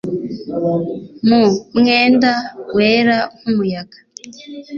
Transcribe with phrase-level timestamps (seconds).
[1.27, 1.41] Mu
[1.79, 2.31] mwenda
[2.75, 3.97] wera nkumuyaga